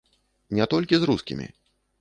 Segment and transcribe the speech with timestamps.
[0.59, 1.47] Не толькі з рускімі.